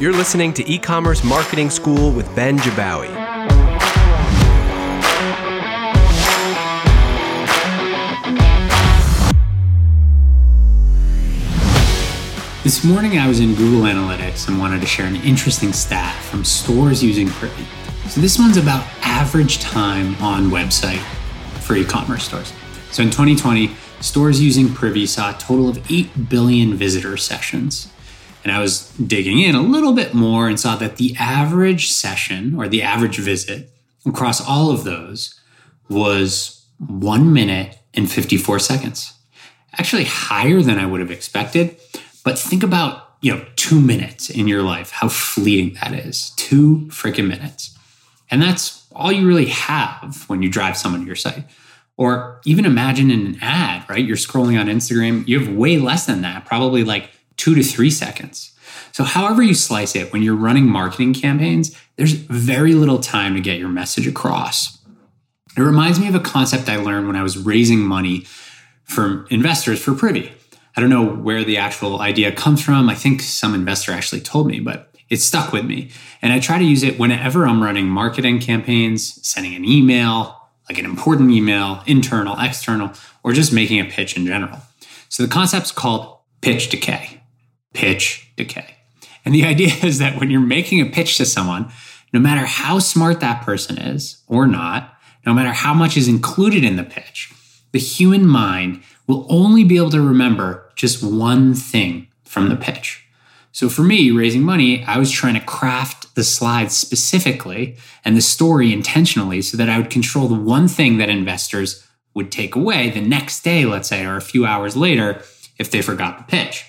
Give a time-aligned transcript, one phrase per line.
[0.00, 3.08] You're listening to E-commerce Marketing School with Ben Jabbawy.
[12.62, 16.44] This morning I was in Google Analytics and wanted to share an interesting stat from
[16.44, 17.66] stores using Privy.
[18.06, 21.02] So this one's about average time on website
[21.60, 22.52] for e-commerce stores.
[22.92, 27.88] So in 2020, stores using Privy saw a total of 8 billion visitor sessions.
[28.48, 32.54] And I was digging in a little bit more and saw that the average session
[32.54, 33.70] or the average visit
[34.06, 35.38] across all of those
[35.88, 39.12] was 1 minute and 54 seconds.
[39.78, 41.76] Actually higher than I would have expected
[42.28, 46.30] but think about, you know, two minutes in your life, how fleeting that is.
[46.36, 47.74] Two freaking minutes.
[48.30, 51.44] And that's all you really have when you drive someone to your site.
[51.96, 54.04] Or even imagine in an ad, right?
[54.04, 57.08] You're scrolling on Instagram, you have way less than that, probably like
[57.38, 58.52] two to three seconds.
[58.92, 63.40] So, however you slice it, when you're running marketing campaigns, there's very little time to
[63.40, 64.78] get your message across.
[65.56, 68.26] It reminds me of a concept I learned when I was raising money
[68.84, 70.32] from investors for Privy.
[70.76, 72.88] I don't know where the actual idea comes from.
[72.88, 75.90] I think some investor actually told me, but it stuck with me.
[76.22, 80.36] And I try to use it whenever I'm running marketing campaigns, sending an email,
[80.68, 82.92] like an important email, internal, external,
[83.24, 84.58] or just making a pitch in general.
[85.08, 87.17] So the concept's called pitch decay.
[87.74, 88.76] Pitch decay.
[89.24, 91.70] And the idea is that when you're making a pitch to someone,
[92.12, 94.94] no matter how smart that person is or not,
[95.26, 97.32] no matter how much is included in the pitch,
[97.72, 103.04] the human mind will only be able to remember just one thing from the pitch.
[103.52, 108.20] So for me, raising money, I was trying to craft the slides specifically and the
[108.20, 112.90] story intentionally so that I would control the one thing that investors would take away
[112.90, 115.22] the next day, let's say, or a few hours later
[115.58, 116.64] if they forgot the pitch.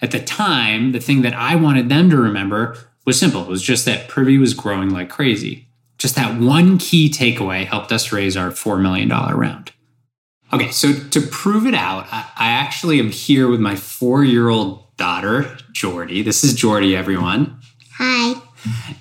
[0.00, 3.42] At the time, the thing that I wanted them to remember was simple.
[3.42, 5.66] It was just that Privy was growing like crazy.
[5.98, 9.72] Just that one key takeaway helped us raise our $4 million round.
[10.52, 14.96] Okay, so to prove it out, I, actually am here with my four year old
[14.96, 16.22] daughter, Jordy.
[16.22, 17.60] This is Jordy, everyone.
[17.98, 18.40] Hi.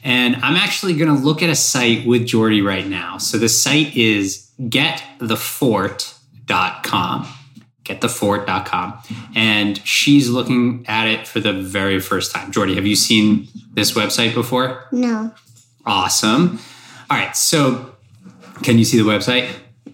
[0.04, 3.18] And I'm actually going to look at a site with Jordy right now.
[3.18, 7.28] So the site is getthefort.com.
[7.88, 9.00] Getthefort.com.
[9.36, 12.52] And she's looking at it for the very first time.
[12.52, 14.86] Jordy, have you seen this website before?
[14.92, 15.34] No.
[15.86, 16.60] Awesome.
[17.10, 17.96] All right, so
[18.64, 19.50] can you see the website?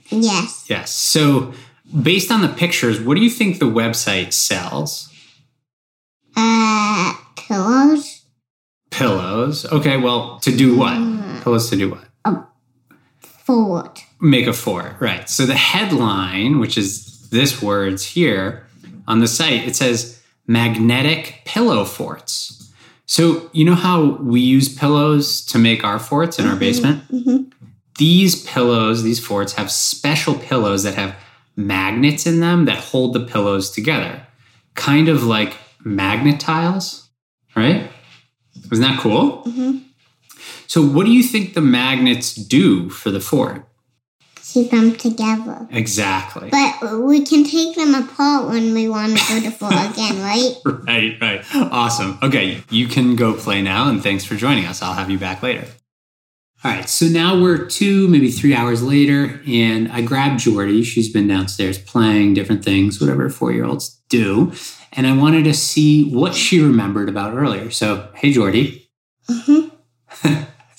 [0.09, 0.65] Yes.
[0.67, 0.91] Yes.
[0.91, 1.53] So,
[2.01, 5.13] based on the pictures, what do you think the website sells?
[6.35, 8.25] Uh, pillows.
[8.89, 9.65] Pillows.
[9.65, 9.97] Okay.
[9.97, 10.93] Well, to do what?
[10.93, 11.43] Mm.
[11.43, 12.05] Pillows to do what?
[12.25, 12.43] A
[13.21, 14.03] fort.
[14.19, 14.95] Make a fort.
[14.99, 15.29] Right.
[15.29, 18.65] So the headline, which is this words here
[19.07, 22.71] on the site, it says magnetic pillow forts.
[23.05, 26.53] So you know how we use pillows to make our forts in mm-hmm.
[26.53, 27.11] our basement?
[27.11, 27.49] Mm-hmm
[27.97, 31.15] these pillows, these forts have special pillows that have
[31.55, 34.25] magnets in them that hold the pillows together,
[34.73, 37.09] kind of like magnet tiles,
[37.55, 37.89] right?
[38.71, 39.43] Isn't that cool?
[39.43, 39.77] Mm-hmm.
[40.67, 43.67] So, what do you think the magnets do for the fort?
[44.53, 45.67] Keep them together.
[45.71, 46.49] Exactly.
[46.51, 50.53] But we can take them apart when we want to go to fort again, right?
[50.85, 51.43] right, right.
[51.55, 52.19] Awesome.
[52.21, 54.83] Okay, you can go play now, and thanks for joining us.
[54.83, 55.65] I'll have you back later.
[56.63, 60.83] All right, so now we're two, maybe three hours later, and I grabbed Jordy.
[60.83, 64.53] She's been downstairs playing different things, whatever four year olds do.
[64.91, 67.71] And I wanted to see what she remembered about earlier.
[67.71, 68.87] So, hey, Jordy.
[69.27, 69.72] Mm-hmm.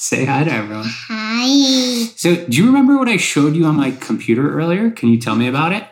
[0.04, 0.84] Say hi to everyone.
[0.86, 2.04] Hi.
[2.14, 4.90] So, do you remember what I showed you on my computer earlier?
[4.90, 5.82] Can you tell me about it?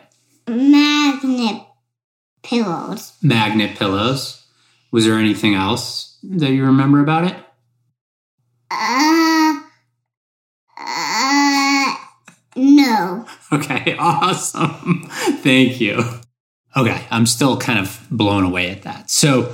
[0.47, 1.63] Magnet
[2.43, 3.13] pillows.
[3.23, 4.45] Magnet pillows.
[4.91, 7.35] Was there anything else that you remember about it?
[8.69, 9.61] Uh,
[10.77, 11.95] uh,
[12.55, 13.25] no.
[13.51, 15.07] Okay, awesome.
[15.09, 16.03] Thank you.
[16.77, 19.09] Okay, I'm still kind of blown away at that.
[19.09, 19.51] So,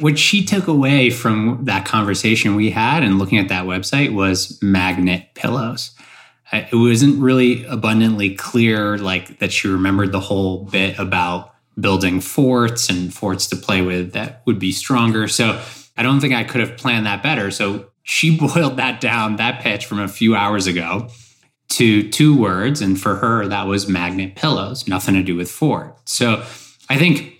[0.00, 4.58] what she took away from that conversation we had and looking at that website was
[4.62, 5.92] magnet pillows.
[6.52, 12.88] It wasn't really abundantly clear, like that she remembered the whole bit about building forts
[12.88, 15.28] and forts to play with that would be stronger.
[15.28, 15.62] So,
[15.96, 17.50] I don't think I could have planned that better.
[17.50, 21.08] So, she boiled that down, that pitch from a few hours ago,
[21.70, 22.80] to two words.
[22.80, 25.96] And for her, that was magnet pillows, nothing to do with fort.
[26.08, 26.44] So
[26.88, 27.37] I think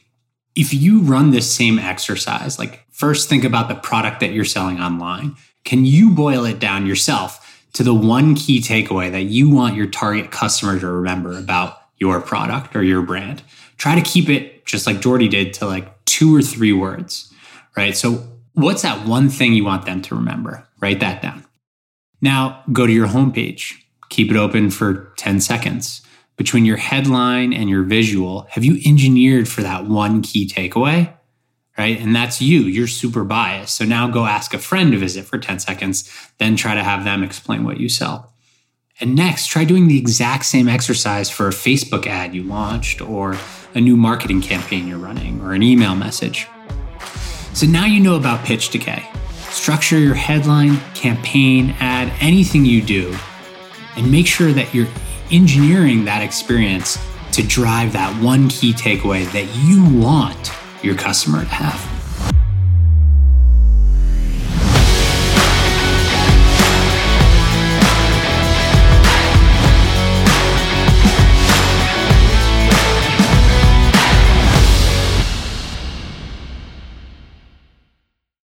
[0.58, 4.80] if you run this same exercise, like first think about the product that you're selling
[4.80, 5.36] online.
[5.64, 9.86] Can you boil it down yourself to the one key takeaway that you want your
[9.86, 13.42] target customer to remember about your product or your brand?
[13.76, 17.32] Try to keep it just like Jordy did to like two or three words,
[17.76, 17.96] right?
[17.96, 18.26] So
[18.58, 20.66] What's that one thing you want them to remember?
[20.80, 21.44] Write that down.
[22.20, 23.74] Now go to your homepage.
[24.08, 26.02] Keep it open for 10 seconds.
[26.38, 31.12] Between your headline and your visual, have you engineered for that one key takeaway?
[31.76, 32.00] Right.
[32.00, 32.60] And that's you.
[32.60, 33.74] You're super biased.
[33.74, 37.04] So now go ask a friend to visit for 10 seconds, then try to have
[37.04, 38.32] them explain what you sell.
[39.00, 43.36] And next, try doing the exact same exercise for a Facebook ad you launched, or
[43.74, 46.48] a new marketing campaign you're running, or an email message.
[47.52, 49.08] So now you know about pitch decay.
[49.50, 53.16] Structure your headline, campaign, ad, anything you do,
[53.96, 54.88] and make sure that you're
[55.30, 56.98] engineering that experience
[57.32, 60.52] to drive that one key takeaway that you want
[60.82, 61.87] your customer to have.